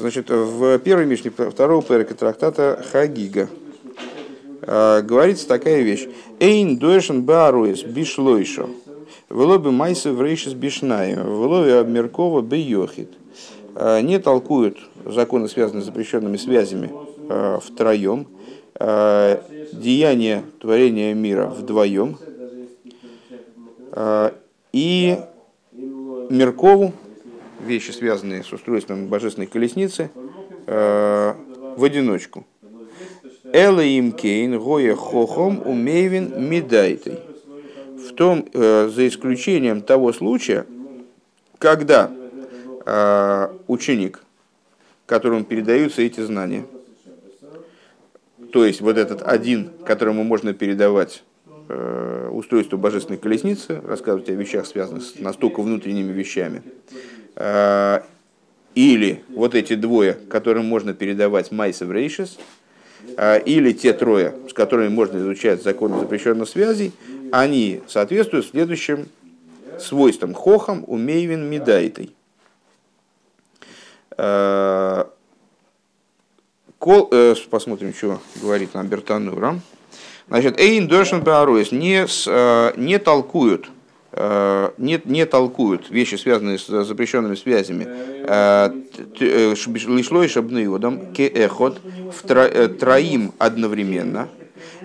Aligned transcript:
Значит, 0.00 0.30
в 0.30 0.78
первой 0.78 1.04
Мишне 1.04 1.30
второго 1.30 1.82
перека 1.82 2.14
трактата 2.14 2.82
Хагига 2.90 3.50
говорится 4.62 5.46
такая 5.46 5.82
вещь. 5.82 6.08
Эйн 6.38 6.78
дуэшен 6.78 7.22
бааруэс 7.22 7.82
бишлойшо. 7.82 8.70
Велоби 9.28 9.68
майсы 9.68 10.10
в 10.10 10.22
рейшис 10.22 10.54
бишнаем. 10.54 11.18
Велоби 11.18 11.72
обмеркова 11.72 12.40
бейохит. 12.40 13.10
Не 13.76 14.18
толкуют 14.18 14.78
законы, 15.04 15.48
связанные 15.48 15.82
с 15.82 15.84
запрещенными 15.84 16.38
связями 16.38 16.90
втроем. 17.60 18.26
Деяние 18.74 20.44
творения 20.62 21.12
мира 21.12 21.48
вдвоем. 21.48 22.16
И 24.72 25.18
Меркову, 26.30 26.94
вещи, 27.64 27.90
связанные 27.90 28.42
с 28.42 28.52
устройством 28.52 29.06
божественной 29.06 29.46
колесницы, 29.46 30.10
э, 30.66 31.34
в 31.76 31.84
одиночку. 31.84 32.46
Эла 33.52 33.80
им 33.80 34.12
кейн 34.12 34.58
гоя 34.58 34.94
хохом 34.94 35.62
умейвин 35.64 36.48
медайтой. 36.48 37.20
В 37.96 38.14
том, 38.14 38.46
э, 38.52 38.88
за 38.88 39.08
исключением 39.08 39.82
того 39.82 40.12
случая, 40.12 40.66
когда 41.58 42.10
э, 42.86 43.48
ученик, 43.66 44.22
которому 45.06 45.44
передаются 45.44 46.02
эти 46.02 46.20
знания, 46.20 46.64
то 48.52 48.64
есть 48.64 48.80
вот 48.80 48.96
этот 48.96 49.22
один, 49.22 49.70
которому 49.84 50.24
можно 50.24 50.52
передавать 50.52 51.22
устройство 52.32 52.76
божественной 52.76 53.16
колесницы, 53.16 53.80
рассказывать 53.84 54.28
о 54.28 54.32
вещах, 54.32 54.66
связанных 54.66 55.04
с 55.04 55.20
настолько 55.20 55.62
внутренними 55.62 56.10
вещами. 56.10 56.64
Э, 57.36 58.00
или 58.74 59.22
вот 59.30 59.54
эти 59.54 59.74
двое, 59.74 60.14
которым 60.28 60.66
можно 60.66 60.94
передавать 60.94 61.50
Майса 61.50 61.84
Рейшес, 61.90 62.38
э, 63.16 63.42
или 63.42 63.72
те 63.72 63.92
трое, 63.92 64.34
с 64.48 64.52
которыми 64.52 64.88
можно 64.88 65.18
изучать 65.18 65.62
законы 65.62 65.98
запрещенных 65.98 66.48
связей, 66.48 66.92
они 67.32 67.82
соответствуют 67.88 68.46
следующим 68.46 69.08
свойствам 69.78 70.34
хохам, 70.34 70.84
умейвин, 70.86 71.48
медайтой. 71.48 72.14
Посмотрим, 77.50 77.94
что 77.94 78.20
говорит 78.40 78.74
нам 78.74 78.86
Бертанура. 78.86 79.60
Значит, 80.28 80.60
Эйн 80.60 80.86
Дошен 80.86 81.22
Бааруис 81.22 81.72
не, 81.72 82.06
э, 82.06 82.72
не 82.76 82.98
толкуют 82.98 83.66
э, 83.66 83.70
не, 84.12 85.00
не 85.04 85.26
толкуют 85.26 85.90
вещи, 85.90 86.16
связанные 86.16 86.58
с 86.58 86.84
запрещенными 86.84 87.36
связями, 87.36 87.86
э, 87.88 88.70
лишлой 89.18 90.28
шабнеодом, 90.28 91.12
кеэхот, 91.12 91.80
троим 92.78 93.32
одновременно, 93.38 94.28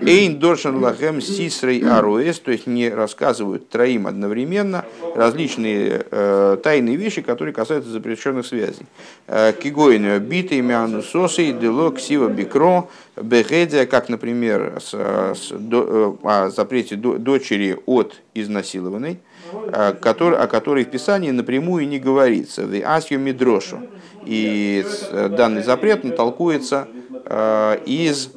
Эйн 0.02 0.40
доршен 0.40 0.78
лахем 0.84 1.22
сисрей 1.22 1.84
аруэс, 1.84 2.40
то 2.40 2.52
есть 2.52 2.68
не 2.68 2.90
рассказывают 2.90 3.70
троим 3.70 4.08
одновременно 4.08 4.86
различные 5.16 6.06
э, 6.10 6.58
тайные 6.64 6.96
вещи, 6.96 7.22
которые 7.22 7.54
касаются 7.54 7.90
запрещенных 7.90 8.46
связей. 8.46 8.86
Э, 9.28 9.54
Кигойн 9.54 10.20
биты 10.20 10.62
мяну 10.62 11.02
сосы 11.02 11.52
дело 11.54 11.92
ксива 11.92 12.28
бикро 12.28 12.90
бегедия, 13.22 13.86
как, 13.86 14.10
например, 14.10 14.80
с, 14.80 14.94
с, 14.94 15.52
до, 15.52 16.18
э, 16.24 16.28
о 16.28 16.50
запрете 16.50 16.96
до, 16.96 17.18
дочери 17.18 17.78
от 17.86 18.16
изнасилованной, 18.34 19.20
э, 19.54 19.94
который, 19.94 20.38
о 20.38 20.48
которой 20.48 20.84
в 20.84 20.90
Писании 20.90 21.32
напрямую 21.32 21.88
не 21.88 22.00
говорится. 22.00 22.66
В 22.66 22.82
асью 22.86 23.20
мидрошу. 23.20 23.82
И 24.26 24.84
данный 25.12 25.62
запрет 25.62 26.16
толкуется 26.16 26.88
э, 27.26 27.78
из 27.86 28.32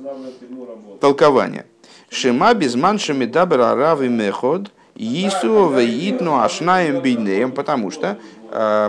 толкования. 1.00 1.66
Шема 2.10 2.54
безман 2.54 2.98
шемидабр 2.98 3.60
арави 3.60 4.08
меход 4.08 4.70
Ису 4.94 5.68
веитну 5.68 6.40
ашнаем 6.40 7.00
бейнеем, 7.00 7.52
потому 7.52 7.90
что 7.90 8.18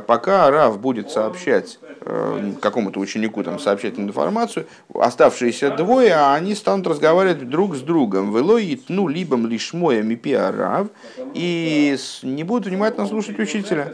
пока 0.08 0.50
Рав 0.50 0.80
будет 0.80 1.12
сообщать 1.12 1.80
э, 2.02 2.54
какому-то 2.62 3.00
ученику 3.00 3.44
там, 3.44 3.60
сообщать 3.60 4.00
информацию, 4.00 4.66
оставшиеся 4.94 5.72
двое, 5.72 6.14
а 6.14 6.34
они 6.34 6.56
станут 6.56 6.88
разговаривать 6.88 7.50
друг 7.50 7.76
с 7.76 7.82
другом. 7.82 8.34
Велой 8.34 8.82
ну 8.88 9.08
либо 9.08 9.36
лишь 9.38 9.74
моем 9.74 10.12
и 10.12 10.34
Рав, 10.34 10.88
и 11.34 11.98
не 12.24 12.44
будут 12.44 12.68
внимательно 12.68 13.08
слушать 13.08 13.40
учителя. 13.40 13.94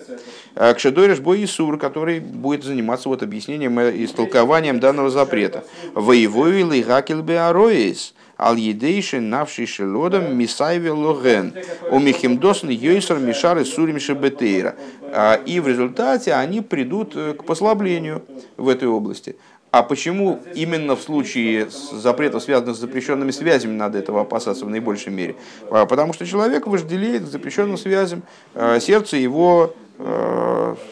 Э, 0.55 0.73
Кшедориш 0.73 1.19
бой 1.19 1.43
Исур, 1.43 1.77
который 1.79 2.19
будет 2.19 2.63
заниматься 2.63 3.09
вот 3.09 3.23
объяснением 3.23 3.79
и 3.79 4.05
истолкованием 4.05 4.79
данного 4.79 5.09
запрета. 5.09 5.63
Воевой 5.93 6.61
ли 6.63 6.83
гакел 6.83 7.21
беароис– 7.21 8.13
ал 8.37 8.55
едейши 8.55 9.19
навший 9.19 9.65
шелодом 9.65 10.37
мисайве 10.37 10.91
логен, 10.91 11.53
у 11.91 11.99
михимдосн 11.99 12.69
йойсер 12.69 13.17
мишары 13.19 13.65
сурим 13.65 13.99
шебетейра. 13.99 14.75
А, 15.11 15.35
и 15.35 15.59
в 15.59 15.67
результате 15.67 16.33
они 16.33 16.61
придут 16.61 17.15
э, 17.15 17.33
к 17.33 17.43
послаблению 17.45 18.23
в 18.57 18.67
этой 18.67 18.87
области. 18.87 19.37
А 19.71 19.83
почему 19.83 20.39
именно 20.53 20.95
в 20.95 21.01
случае 21.01 21.67
запретов, 21.69 22.43
связанных 22.43 22.77
с 22.77 22.79
запрещенными 22.79 23.31
связями, 23.31 23.73
надо 23.73 23.97
этого 23.97 24.21
опасаться 24.21 24.65
в 24.65 24.69
наибольшей 24.69 25.11
мере? 25.11 25.35
А, 25.69 25.85
потому 25.85 26.13
что 26.13 26.25
человек 26.25 26.67
вожделеет 26.67 27.23
к 27.23 27.27
запрещенным 27.27 27.77
связям, 27.77 28.23
а, 28.53 28.79
сердце 28.79 29.17
его 29.17 29.73
Э, 29.73 29.84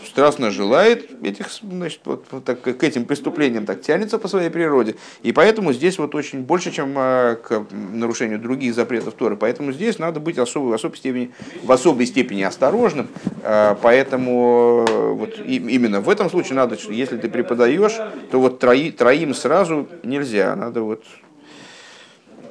страстно 0.07 0.51
желает 0.51 1.09
этих, 1.23 1.47
значит, 1.61 2.01
вот, 2.05 2.25
так, 2.45 2.61
к 2.61 2.83
этим 2.83 3.05
преступлениям 3.05 3.65
так 3.65 3.81
тянется 3.81 4.17
по 4.17 4.27
своей 4.27 4.49
природе. 4.49 4.95
И 5.23 5.31
поэтому 5.31 5.73
здесь 5.73 5.97
вот 5.97 6.15
очень 6.15 6.41
больше, 6.41 6.71
чем 6.71 6.93
э, 6.97 7.35
к 7.35 7.65
нарушению 7.71 8.39
других 8.39 8.73
запретов 8.73 9.15
Торы. 9.15 9.35
Поэтому 9.35 9.71
здесь 9.71 9.99
надо 9.99 10.19
быть 10.19 10.37
особо, 10.37 10.67
в, 10.67 10.73
особой 10.73 10.97
степени, 10.97 11.31
в 11.63 11.71
особой 11.71 12.05
степени 12.05 12.43
осторожным. 12.43 13.07
Э, 13.41 13.75
поэтому 13.81 14.85
вот 15.15 15.37
именно 15.45 15.99
в 15.99 16.09
этом 16.09 16.29
случае 16.29 16.55
надо, 16.55 16.77
если 16.89 17.17
ты 17.17 17.27
преподаешь, 17.27 17.97
то 18.31 18.39
вот 18.39 18.59
трои, 18.59 18.91
троим 18.91 19.33
сразу 19.33 19.87
нельзя. 20.03 20.55
Надо 20.55 20.81
вот 20.81 21.03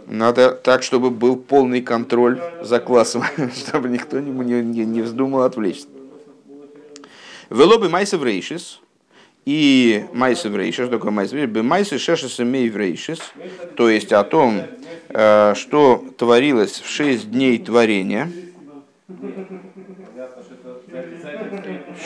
надо 0.06 0.50
так, 0.50 0.82
чтобы 0.82 1.10
был 1.10 1.36
полный 1.36 1.80
контроль 1.80 2.40
за 2.60 2.80
классом, 2.80 3.22
чтобы 3.56 3.88
никто 3.88 4.20
не, 4.20 4.30
не, 4.30 4.84
не 4.84 5.00
вздумал 5.00 5.42
отвлечься. 5.42 5.86
Велобы 7.52 7.90
майсов 7.90 8.24
рейшис, 8.24 8.80
и 9.44 10.06
майсов 10.14 10.56
рейшис, 10.56 10.86
что 10.86 10.96
такое 10.96 11.10
майсов 11.10 11.34
рейшис? 11.34 11.62
Майсов 11.62 12.00
шешес 12.00 12.40
имей 12.40 12.70
рейшис, 12.70 13.20
то 13.76 13.90
есть 13.90 14.10
о 14.10 14.24
том, 14.24 14.62
э, 15.10 15.52
что 15.54 16.02
творилось 16.16 16.80
в 16.80 16.88
шесть 16.88 17.30
дней 17.30 17.58
творения. 17.58 18.32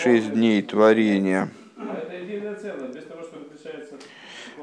Шесть 0.02 0.32
дней 0.32 0.62
творения. 0.62 1.48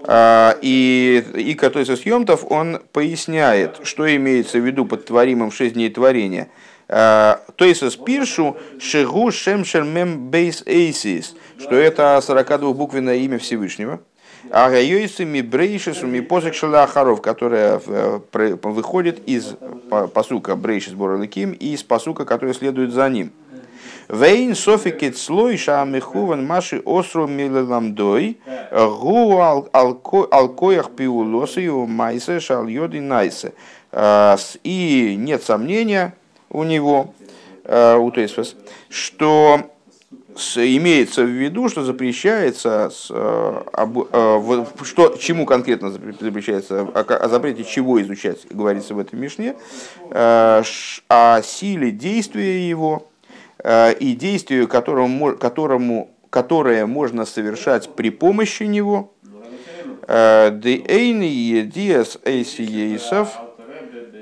А, 0.06 0.58
и, 0.62 1.24
и 1.34 1.54
Катойса 1.54 1.96
Съемтов, 1.96 2.52
он 2.52 2.82
поясняет, 2.92 3.80
что 3.84 4.14
имеется 4.14 4.60
в 4.60 4.66
виду 4.66 4.86
под 4.86 5.06
творимым 5.06 5.50
шесть 5.50 5.76
дней 5.76 5.90
творения– 5.90 6.50
то 6.94 7.66
есть 7.66 7.92
спиршу 7.92 8.56
шигу 8.80 9.32
шемшер 9.32 9.84
мем 9.84 10.30
бейс 10.30 10.62
эйсис, 10.68 11.36
что 11.58 11.76
это 11.76 12.22
42-буквенное 12.22 13.18
имя 13.18 13.40
Всевышнего. 13.40 14.00
А 14.52 14.70
гайойсы 14.70 15.26
ми 15.26 15.42
брейшис 15.42 16.04
ми 16.04 16.22
позык 16.22 16.54
шалахаров, 16.54 17.22
которая 17.22 17.82
э, 17.86 18.20
выходит 18.62 19.28
из 19.28 19.56
посука 20.14 20.56
брейшис 20.56 20.94
борлыким 20.94 21.54
и 21.54 21.74
из 21.74 21.84
посука, 21.84 22.26
который 22.26 22.54
следует 22.54 22.92
за 22.92 23.10
ним. 23.10 23.32
Вейн 24.10 24.54
софикет 24.54 25.18
слой 25.18 25.58
шамихуван 25.58 26.46
маши 26.46 26.82
осру 26.86 27.26
милеламдой 27.26 28.38
гу 28.72 29.40
алкоях 30.30 30.92
пиулосы 30.92 31.72
майсе 31.72 32.40
шал 32.42 32.68
йоди 32.68 33.00
найсе. 33.00 33.54
Э, 33.94 34.36
и 34.64 35.16
нет 35.18 35.42
сомнения, 35.44 36.16
у 36.54 36.64
него, 36.64 37.14
э, 37.66 37.98
у 37.98 38.12
Тейсфес, 38.12 38.56
что 38.90 39.70
имеется 40.56 41.24
в 41.24 41.28
виду, 41.28 41.70
что 41.70 41.84
запрещается, 41.84 42.92
э, 43.10 43.64
э, 43.74 44.66
что, 44.84 45.18
чему 45.18 45.46
конкретно 45.46 45.92
запрещается, 45.92 46.82
о 46.82 47.28
запрете 47.28 47.64
чего 47.64 48.02
изучать, 48.02 48.48
говорится 48.50 48.94
в 48.94 49.00
этом 49.00 49.20
Мишне, 49.20 49.56
о 50.10 51.42
силе 51.44 51.92
действия 51.92 52.68
его 52.68 53.08
и 53.66 54.18
действию, 54.20 54.68
которому, 54.68 55.38
которому, 55.38 56.12
которое 56.30 56.86
можно 56.86 57.26
совершать 57.26 57.90
при 57.96 58.10
помощи 58.10 58.64
него, 58.64 59.14
Дейни 60.08 61.62
Диас 61.62 62.18
Эйсиесов, 62.26 63.40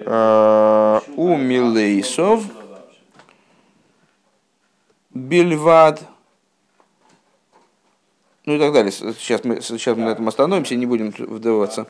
у 0.05 1.37
Милейсов 1.37 2.45
Бельвад 5.13 6.01
ну 8.45 8.55
и 8.55 8.59
так 8.59 8.73
далее. 8.73 8.91
Сейчас 8.91 9.43
мы, 9.43 9.61
сейчас 9.61 9.95
мы 9.95 10.05
на 10.05 10.09
этом 10.09 10.27
остановимся, 10.27 10.75
не 10.75 10.85
будем 10.87 11.11
вдаваться 11.11 11.85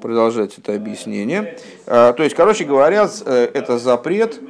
продолжать 0.00 0.58
это 0.58 0.74
объяснение. 0.74 1.58
А, 1.86 2.12
то 2.12 2.22
есть, 2.22 2.34
короче 2.34 2.64
говоря, 2.64 3.08
э, 3.24 3.50
это 3.54 3.78
запрет, 3.78 4.40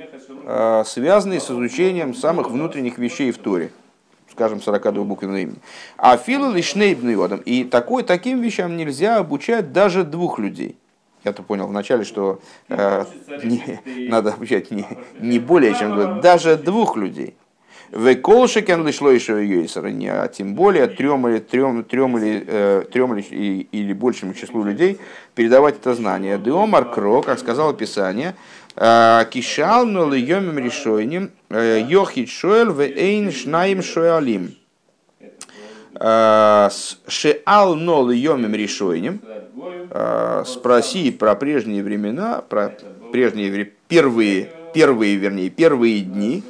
связанный 0.86 1.40
с 1.40 1.50
изучением 1.50 2.14
самых 2.14 2.50
внутренних 2.50 2.98
вещей 2.98 3.30
в 3.30 3.38
Торе 3.38 3.70
скажем, 4.32 4.62
42 4.62 5.04
буквенного 5.04 5.40
имени. 5.40 5.58
А 5.98 6.16
филу 6.16 6.50
лишнейбный 6.50 7.16
водом. 7.16 7.42
И 7.44 7.64
такой, 7.64 8.02
таким 8.02 8.40
вещам 8.40 8.78
нельзя 8.78 9.18
обучать 9.18 9.72
даже 9.72 10.04
двух 10.04 10.38
людей. 10.38 10.76
Я-то 11.24 11.42
понял 11.42 11.66
вначале, 11.66 12.04
что 12.04 12.40
э, 12.68 13.04
не, 13.44 13.80
надо 14.08 14.32
обучать 14.32 14.70
не, 14.70 14.86
не 15.20 15.38
более 15.38 15.74
чем 15.74 16.20
даже 16.20 16.56
двух 16.56 16.96
людей. 16.96 17.34
В 17.92 18.14
колшекен 18.16 18.86
лишло 18.86 19.10
еще 19.10 19.46
юйсера, 19.46 19.88
не, 19.88 20.08
а 20.08 20.26
тем 20.26 20.54
более 20.54 20.86
трем 20.86 21.28
или, 21.28 21.40
трем, 21.40 21.84
трем 21.84 22.16
или, 22.16 22.42
э, 22.46 22.84
трем 22.90 23.14
или, 23.18 23.68
или 23.70 23.92
большему 23.92 24.32
числу 24.32 24.64
людей 24.64 24.98
передавать 25.34 25.76
это 25.76 25.94
знание. 25.94 26.38
Деомар 26.38 26.90
кро, 26.90 27.20
как 27.20 27.38
сказал 27.38 27.74
Писание, 27.74 28.34
э, 28.76 29.24
кишал 29.30 29.84
но 29.84 30.08
льемим 30.08 30.58
решойним, 30.58 31.32
э, 31.50 31.82
йохит 31.86 32.30
шоэл 32.30 32.72
в 32.72 32.80
эйн 32.80 33.30
шнаим 33.30 33.82
шоалим. 33.82 34.56
Э, 36.00 36.68
шеал 37.06 37.74
но 37.74 38.08
льемим 38.10 38.54
решойним, 38.54 39.20
спроси 40.46 41.10
про 41.10 41.34
прежние 41.34 41.82
времена, 41.82 42.42
про 42.48 42.74
прежние 43.10 43.72
первые, 43.88 44.48
первые, 44.72 45.16
вернее, 45.16 45.50
первые 45.50 46.00
дни, 46.00 46.42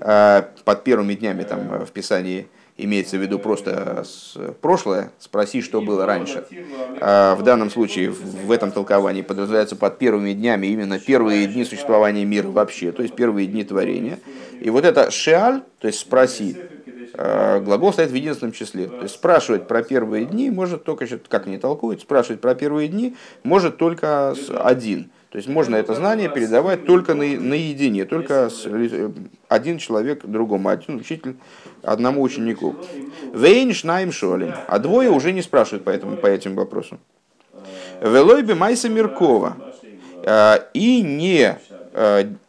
а, 0.00 0.48
под 0.64 0.82
первыми 0.82 1.14
днями 1.14 1.44
там 1.44 1.84
в 1.84 1.90
Писании 1.92 2.48
имеется 2.76 3.16
в 3.16 3.20
виду 3.20 3.38
просто 3.38 4.04
прошлое, 4.60 5.12
спроси, 5.18 5.62
что 5.62 5.80
было 5.80 6.06
раньше. 6.06 6.44
В 7.00 7.38
данном 7.42 7.70
случае, 7.70 8.10
в 8.10 8.50
этом 8.50 8.70
толковании 8.72 9.22
подразумевается 9.22 9.76
под 9.76 9.98
первыми 9.98 10.32
днями 10.32 10.68
именно 10.68 10.98
первые 10.98 11.46
дни 11.46 11.64
существования 11.64 12.24
мира 12.24 12.48
вообще, 12.48 12.92
то 12.92 13.02
есть 13.02 13.14
первые 13.14 13.46
дни 13.46 13.64
творения. 13.64 14.18
И 14.60 14.70
вот 14.70 14.84
это 14.84 15.10
шеаль, 15.10 15.62
то 15.80 15.86
есть 15.88 16.00
спроси, 16.00 16.56
глагол 17.18 17.92
стоит 17.92 18.10
в 18.10 18.14
единственном 18.14 18.52
числе. 18.52 18.86
То 18.86 19.02
есть 19.02 19.14
спрашивать 19.14 19.66
про 19.66 19.82
первые 19.82 20.24
дни 20.24 20.50
может 20.50 20.84
только, 20.84 21.06
как 21.28 21.46
они 21.46 21.58
толкуют, 21.58 22.00
спрашивать 22.00 22.40
про 22.40 22.54
первые 22.54 22.88
дни 22.88 23.16
может 23.42 23.76
только 23.76 24.34
один– 24.62 25.10
то 25.30 25.36
есть 25.36 25.46
можно 25.46 25.76
это 25.76 25.94
знание 25.94 26.30
передавать 26.30 26.86
только 26.86 27.12
на, 27.14 27.24
наедине, 27.24 28.06
только 28.06 28.48
с, 28.48 28.64
э, 28.64 29.10
один 29.48 29.76
человек 29.76 30.24
другому, 30.24 30.70
один 30.70 30.96
учитель 30.96 31.36
одному 31.82 32.22
ученику. 32.22 32.76
Вейн 33.34 33.74
шнаим 33.74 34.10
шолем. 34.10 34.54
А 34.66 34.78
двое 34.78 35.10
уже 35.10 35.32
не 35.32 35.42
спрашивают 35.42 35.84
по, 35.84 35.90
этому, 35.90 36.16
по 36.16 36.26
этим 36.26 36.54
вопросам. 36.54 36.98
Велойби 38.00 38.54
майса 38.54 38.88
Миркова. 38.88 39.56
А, 40.24 40.64
и 40.72 41.02
не 41.02 41.58
Э, 41.67 41.67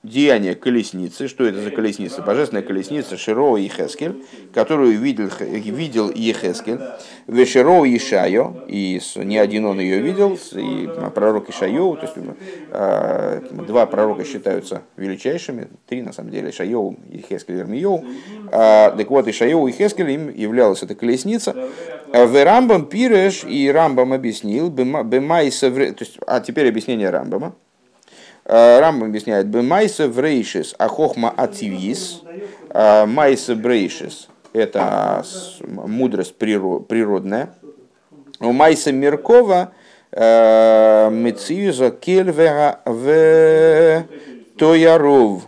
деяние 0.03 0.56
колесницы. 0.56 1.27
Что 1.27 1.45
это 1.45 1.62
за 1.62 1.71
колесница? 1.71 2.21
Божественная 2.21 2.63
колесница 2.63 3.18
Широ 3.18 3.57
и 3.57 3.68
Хескель, 3.68 4.24
которую 4.53 4.97
видел, 5.00 5.30
видел 5.39 6.12
Ехескель. 6.12 6.80
Веширо 7.27 7.86
и 7.86 8.00
Шайо, 8.00 8.56
и 8.68 9.00
не 9.15 9.38
один 9.38 9.65
он 9.65 9.80
ее 9.80 10.00
видел, 10.00 10.38
и 10.53 10.89
пророк 11.13 11.50
Ишайо, 11.50 11.95
то 11.95 12.01
есть 12.01 12.15
э, 12.71 13.41
два 13.68 13.86
пророка 13.86 14.25
считаются 14.25 14.81
величайшими, 14.97 15.68
три 15.88 16.01
на 16.01 16.12
самом 16.12 16.31
деле, 16.31 16.51
Шайо 16.51 16.95
и 17.12 17.19
Хескель 17.19 17.56
Вермиоу. 17.56 18.03
А, 18.51 18.92
так 18.92 19.09
вот, 19.12 19.27
Ишайо 19.27 19.68
и 19.68 19.71
Хескель 19.71 20.09
им 20.09 20.30
являлась 20.33 20.81
эта 20.81 20.95
колесница. 20.95 21.56
В 22.12 22.44
Рамбам 22.44 22.88
Пиреш 22.88 23.44
и 23.44 23.69
Рамбам 23.69 24.13
объяснил, 24.13 24.71
то 24.75 24.83
есть, 24.83 26.18
а 26.25 26.39
теперь 26.39 26.68
объяснение 26.68 27.12
Рамбама. 27.12 27.53
Э, 28.51 28.80
Рамбам 28.80 29.10
объясняет, 29.10 29.48
бы 29.48 29.62
майса 29.62 30.07
врейшис, 30.07 30.74
а 30.80 30.88
хохма 30.88 31.30
ативис, 31.30 32.24
э, 32.72 33.06
майса 33.06 33.54
брейшис, 33.54 34.28
это 34.54 35.24
мудрость 35.68 36.34
природная. 36.36 37.54
У 38.40 38.51
майса 38.51 38.92
Меркова 38.92 39.72
э, 40.12 41.10
мециюза 41.12 41.92
кельвера 41.92 42.80
в 42.86 44.06
тояров. 44.57 45.44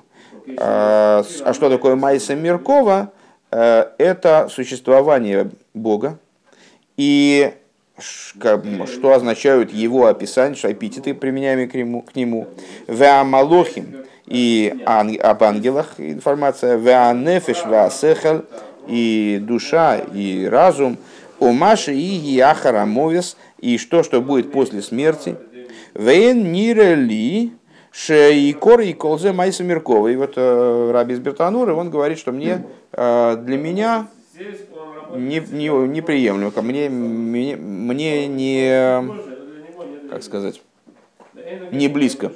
А 0.57 1.23
что 1.53 1.69
такое 1.71 1.95
майса 1.95 2.35
Меркова? 2.35 3.11
Это 3.49 4.47
существование 4.51 5.49
Бога 5.73 6.19
и 6.97 7.53
что 8.01 9.13
означают 9.13 9.71
его 9.71 10.07
описания, 10.07 10.55
эпитеты, 10.55 11.13
применяемые 11.13 11.67
к 11.67 11.73
нему, 11.73 12.01
к 12.01 12.15
нему. 12.15 12.47
Веамалохим 12.87 14.05
и 14.25 14.73
об 14.85 15.43
ангелах 15.43 15.95
информация. 15.97 16.77
Веанефеш, 16.77 17.65
веасехал 17.65 18.43
и 18.87 19.39
душа, 19.41 19.97
и 19.97 20.45
разум. 20.45 20.97
У 21.39 21.51
Маши 21.51 21.93
и 21.93 21.97
Яхарамовес 21.97 23.35
и 23.59 23.77
что, 23.77 24.03
что 24.03 24.21
будет 24.21 24.51
после 24.51 24.81
смерти. 24.81 25.35
Вен 25.93 26.51
нирели 26.51 27.51
Шейкор 27.91 28.81
и 28.81 28.93
Колзе 28.93 29.33
Майса 29.33 29.63
Меркова. 29.63 30.07
И 30.07 30.15
вот 30.15 30.33
э, 30.35 30.91
Раби 30.93 31.13
Избертанура, 31.13 31.73
он 31.73 31.89
говорит, 31.89 32.19
что 32.19 32.31
мне, 32.31 32.63
э, 32.93 33.37
для 33.43 33.57
меня 33.57 34.07
не, 35.15 35.39
не, 35.39 35.69
неприемлемо. 35.87 36.51
Мне, 36.61 36.89
мне, 36.89 37.55
мне 37.55 38.27
не, 38.27 39.03
как 40.09 40.23
сказать, 40.23 40.61
не 41.71 41.87
близко. 41.87 42.31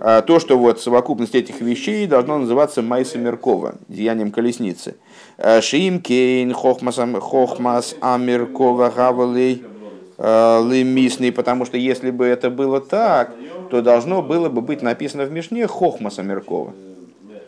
А 0.00 0.22
то, 0.22 0.38
что 0.38 0.58
вот 0.58 0.80
совокупность 0.80 1.34
этих 1.34 1.60
вещей 1.60 2.06
должно 2.06 2.38
называться 2.38 2.82
Майса 2.82 3.18
Меркова, 3.18 3.76
деянием 3.88 4.30
колесницы. 4.30 4.96
А 5.38 5.60
Шим 5.60 6.00
Кейн, 6.00 6.52
Хохмас 6.52 6.98
Амеркова, 8.00 8.90
Гавалей, 8.94 9.64
а, 10.18 10.62
Лемисный, 10.62 11.32
потому 11.32 11.64
что 11.64 11.76
если 11.76 12.10
бы 12.10 12.26
это 12.26 12.50
было 12.50 12.80
так, 12.80 13.34
то 13.70 13.82
должно 13.82 14.20
было 14.22 14.48
бы 14.48 14.60
быть 14.60 14.82
написано 14.82 15.24
в 15.24 15.32
Мишне 15.32 15.66
Хохмаса 15.66 16.22
Меркова 16.22 16.74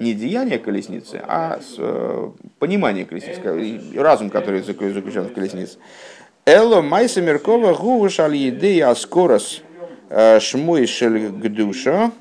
не 0.01 0.15
деяние 0.15 0.59
колесницы, 0.59 1.23
а 1.27 1.59
э, 1.79 2.31
понимание 2.59 3.05
колесницы, 3.05 4.01
разум, 4.01 4.31
который 4.31 4.63
заключен 4.63 5.25
в 5.25 5.33
колеснице. 5.33 5.79
Эло 6.45 6.81
майса 6.83 7.21
меркова 7.21 7.75
гу 7.75 8.09
шаль 8.09 8.83
аскорос 8.83 9.63
э, 10.11 10.41
шмуй 10.41 10.87
шель 10.87 11.29
гдуша 11.29 12.13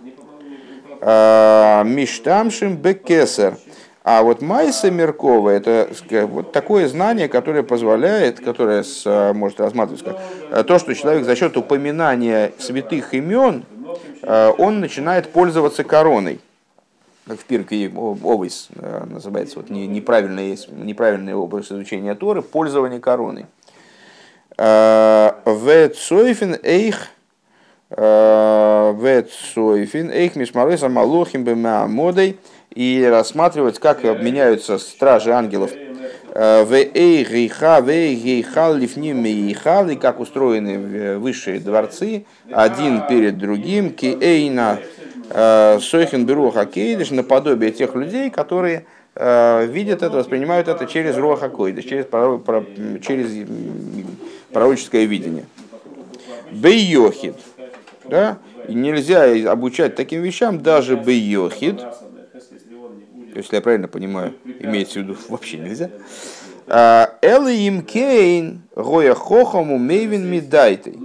э, 1.02 1.84
миштамшим 1.86 2.78
бекесер. 2.78 3.58
А 4.04 4.22
вот 4.22 4.42
майса 4.42 4.92
меркова 4.92 5.50
это 5.50 5.90
вот 6.28 6.52
такое 6.52 6.88
знание, 6.88 7.28
которое 7.28 7.64
позволяет, 7.64 8.40
которое 8.40 8.84
с, 8.84 9.34
может 9.34 9.60
рассматриваться 9.60 10.16
как 10.52 10.68
то, 10.68 10.78
что 10.78 10.94
человек 10.94 11.26
за 11.26 11.36
счет 11.36 11.58
упоминания 11.58 12.52
святых 12.60 13.16
имен, 13.16 13.66
он 14.22 14.80
начинает 14.80 15.32
пользоваться 15.32 15.84
короной 15.84 16.40
как 17.28 17.40
в 17.40 17.46
Пирке 17.46 17.92
Овес 18.24 18.70
э, 18.76 19.04
называется, 19.10 19.58
вот 19.58 19.70
неправильный, 19.70 20.58
неправильный 20.70 21.34
образ 21.34 21.72
изучения 21.72 22.14
Торы, 22.14 22.42
пользование 22.42 23.00
короной. 23.00 23.48
Э, 24.58 25.32
в 25.44 25.90
Цойфин 25.90 26.58
Эйх 26.62 27.08
э, 27.90 28.92
в 28.96 29.24
Цойфин 29.54 30.12
Эйх 30.12 30.36
Мишмарыса 30.36 30.88
Малохим 30.88 31.44
Бемаамодой 31.44 32.38
и 32.70 33.08
рассматривать, 33.10 33.80
как 33.80 34.04
меняются 34.04 34.78
стражи 34.78 35.32
ангелов 35.32 35.72
в 36.34 36.74
Эйгейха, 36.74 37.80
в 37.82 37.88
Эйгейхал, 37.88 38.76
Лифним 38.76 39.24
Эйхал, 39.24 39.90
и 39.90 39.96
как 39.96 40.20
устроены 40.20 41.18
высшие 41.18 41.62
дворцы, 41.62 42.26
один 42.52 43.08
перед 43.08 43.38
другим, 43.38 43.94
Ки 43.94 44.18
Эйна 44.20 44.80
Сойхен 45.30 46.26
беру 46.26 46.52
хакейдиш 46.52 47.12
наподобие 47.12 47.72
тех 47.72 47.96
людей, 47.96 48.30
которые 48.30 48.86
э, 49.16 49.66
видят 49.66 50.04
это, 50.04 50.18
воспринимают 50.18 50.68
это 50.68 50.86
через 50.86 51.18
руах 51.18 51.42
через, 51.42 53.04
через 53.04 53.48
пророческое 54.52 55.06
видение. 55.06 55.46
Бейохид. 56.52 57.36
Да? 58.06 58.38
Нельзя 58.68 59.52
обучать 59.52 59.96
таким 59.96 60.22
вещам 60.22 60.62
даже 60.62 60.96
бейохид. 60.96 61.82
Если 63.34 63.56
я 63.56 63.62
правильно 63.62 63.88
понимаю, 63.88 64.34
имеется 64.60 65.00
в 65.00 65.04
виду 65.04 65.18
вообще 65.30 65.58
нельзя. 65.58 65.90
Э, 66.68 67.08
Элиим 67.22 67.84
кейн 67.84 68.62
гоя 68.76 69.14
хохаму 69.14 69.78
мейвин 69.78 70.30
мидайтой 70.30 70.98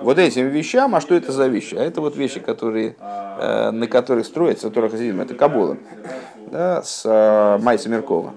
вот 0.00 0.18
этим 0.18 0.48
вещам, 0.48 0.94
а 0.94 1.00
что 1.00 1.14
это 1.14 1.32
за 1.32 1.46
вещи? 1.46 1.74
А 1.74 1.82
это 1.82 2.00
вот 2.00 2.16
вещи, 2.16 2.40
которые, 2.40 2.96
э, 2.98 3.70
на 3.70 3.86
которых 3.86 4.26
строится 4.26 4.70
Тора 4.70 4.88
Хасидим, 4.88 5.20
это 5.20 5.34
Кабула, 5.34 5.76
да, 6.50 6.82
с 6.82 7.02
э, 7.04 7.62
Майса 7.62 7.88
Меркова. 7.88 8.34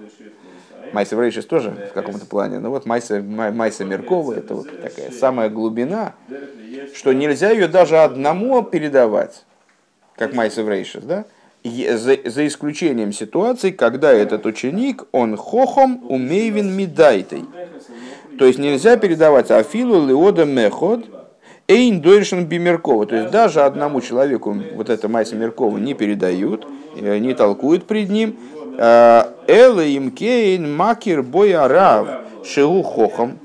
Майса 0.92 1.16
Врейшис 1.16 1.44
тоже 1.44 1.88
в 1.90 1.92
каком-то 1.92 2.24
плане, 2.24 2.60
но 2.60 2.70
вот 2.70 2.86
Майса, 2.86 3.20
Майса 3.20 3.84
Меркова 3.84 4.34
это 4.34 4.54
вот 4.54 4.80
такая 4.80 5.10
самая 5.10 5.48
глубина, 5.48 6.14
что 6.94 7.12
нельзя 7.12 7.50
ее 7.50 7.66
даже 7.66 7.98
одному 7.98 8.62
передавать, 8.62 9.44
как 10.14 10.34
Майса 10.34 10.62
Врейшис, 10.62 11.02
да? 11.02 11.24
За, 11.64 12.16
за 12.26 12.46
исключением 12.46 13.12
ситуаций, 13.12 13.72
когда 13.72 14.12
этот 14.12 14.46
ученик, 14.46 15.04
он 15.12 15.36
хохом 15.36 16.04
умейвин 16.08 16.70
мидайтой. 16.76 17.44
То 18.38 18.44
есть 18.44 18.58
нельзя 18.58 18.96
передавать 18.96 19.50
Афилу 19.50 20.06
Леода 20.06 20.44
Меход, 20.44 21.06
Эйн 21.66 22.00
Дойршин 22.00 22.44
Бимеркова. 22.44 23.06
То 23.06 23.16
есть 23.16 23.30
даже 23.30 23.62
одному 23.62 24.00
человеку 24.00 24.56
вот 24.74 24.90
это 24.90 25.08
Майса 25.08 25.36
Меркова 25.36 25.78
не 25.78 25.94
передают, 25.94 26.66
не 26.94 27.34
толкуют 27.34 27.86
пред 27.86 28.10
ним. 28.10 28.36
Э, 28.76 29.24
Элла 29.46 29.84
им 29.84 30.10
кейн 30.10 30.74
макер 30.76 31.22
боя 31.22 31.68
рав 31.68 32.08
шеу 32.44 32.82
хохом. 32.82 33.38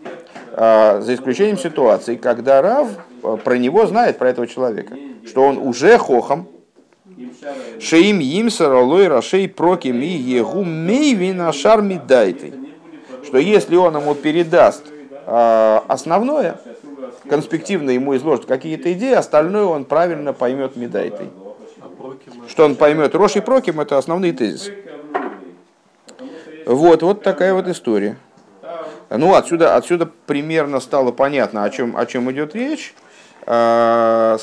Э, 0.54 1.02
за 1.02 1.14
исключением 1.14 1.58
ситуации, 1.58 2.16
когда 2.16 2.62
Рав 2.62 2.90
про 3.44 3.58
него 3.58 3.86
знает, 3.86 4.18
про 4.18 4.30
этого 4.30 4.48
человека, 4.48 4.96
что 5.26 5.44
он 5.44 5.58
уже 5.58 5.98
хохом, 5.98 6.48
Шеим 7.80 8.20
имсар 8.20 8.72
алой 8.72 9.08
рашей 9.08 9.48
проким 9.50 10.02
и 10.02 10.08
егу 10.08 10.64
мейвин 10.64 11.42
ашар 11.42 11.82
мидайты. 11.82 12.54
Что 13.26 13.38
если 13.38 13.76
он 13.76 13.98
ему 13.98 14.16
передаст 14.16 14.84
основное, 15.26 16.60
конспективно 17.28 17.92
ему 17.92 18.16
изложит 18.16 18.46
какие-то 18.46 18.94
идеи, 18.94 19.14
остальное 19.14 19.66
он 19.66 19.86
правильно 19.86 20.34
поймет 20.34 20.76
медайтой. 20.76 21.30
Что 22.48 22.66
он 22.66 22.76
поймет 22.76 23.16
Рош 23.16 23.36
и 23.36 23.42
Проким, 23.42 23.80
это 23.80 23.98
основные 23.98 24.34
тезисы. 24.34 24.74
Вот, 26.66 27.02
вот 27.02 27.24
такая 27.24 27.54
вот 27.54 27.68
история. 27.68 28.18
Ну, 29.10 29.34
отсюда, 29.34 29.76
отсюда 29.76 30.06
примерно 30.06 30.80
стало 30.80 31.12
понятно, 31.12 31.64
о 31.64 31.70
чем, 31.72 31.98
о 31.98 32.06
чем 32.06 32.32
идет 32.32 32.54
речь. 32.54 32.94
А, 33.48 34.38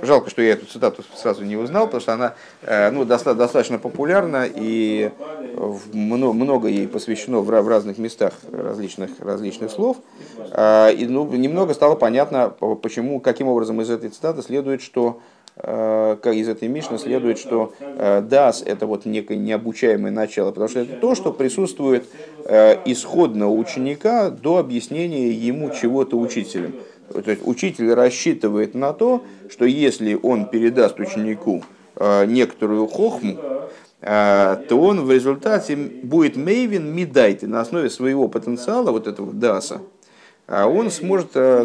Жалко, 0.00 0.30
что 0.30 0.42
я 0.42 0.52
эту 0.52 0.66
цитату 0.66 1.02
сразу 1.14 1.44
не 1.44 1.56
узнал, 1.56 1.86
потому 1.86 2.00
что 2.00 2.12
она 2.12 2.34
э, 2.62 2.90
ну, 2.90 3.04
достаточно 3.04 3.78
популярна 3.78 4.46
и 4.46 5.12
много 5.92 6.68
ей 6.68 6.86
посвящено 6.86 7.40
в 7.40 7.50
разных 7.68 7.98
местах 7.98 8.34
различных, 8.52 9.18
различных 9.18 9.70
слов. 9.72 9.96
А, 10.50 10.88
и 10.90 11.06
ну, 11.06 11.30
немного 11.32 11.74
стало 11.74 11.94
понятно, 11.94 12.50
почему, 12.82 13.20
каким 13.20 13.48
образом 13.48 13.80
из 13.80 13.90
этой 13.90 14.10
цитаты 14.10 14.42
следует, 14.42 14.82
что 14.82 15.20
э, 15.20 15.22
как 15.60 16.34
из 16.34 16.48
этой 16.48 16.68
Мишны 16.68 16.98
следует, 16.98 17.38
что 17.38 17.72
э, 17.80 18.22
дас 18.22 18.62
это 18.64 18.86
вот 18.86 19.04
некое 19.06 19.36
необучаемое 19.36 20.12
начало, 20.12 20.50
потому 20.50 20.68
что 20.68 20.80
это 20.80 20.94
то, 20.94 21.14
что 21.14 21.32
присутствует 21.32 22.06
исходно 22.86 23.48
у 23.48 23.58
ученика 23.58 24.30
до 24.30 24.56
объяснения 24.56 25.30
ему 25.30 25.70
чего-то 25.70 26.18
учителем. 26.18 26.74
То 27.12 27.30
есть 27.30 27.46
учитель 27.46 27.92
рассчитывает 27.94 28.74
на 28.74 28.92
то, 28.92 29.22
что 29.50 29.64
если 29.64 30.18
он 30.22 30.46
передаст 30.46 31.00
ученику 31.00 31.62
э, 31.96 32.26
некоторую 32.26 32.86
хохму, 32.86 33.38
э, 34.00 34.56
то 34.68 34.76
он 34.76 35.04
в 35.04 35.10
результате 35.10 35.76
будет 35.76 36.36
мейвин 36.36 36.94
мидайте 36.94 37.46
на 37.46 37.60
основе 37.60 37.88
своего 37.88 38.28
потенциала, 38.28 38.90
вот 38.90 39.06
этого 39.06 39.32
даса, 39.32 39.80
он 40.66 40.90
сможет 40.90 41.32
э, 41.34 41.64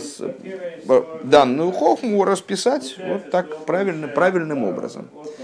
данную 1.23 1.71
хохму 1.71 2.23
расписать 2.25 2.95
вот 2.99 3.29
так 3.29 3.65
правильно, 3.65 4.07
правильным 4.07 4.63
образом. 4.63 5.09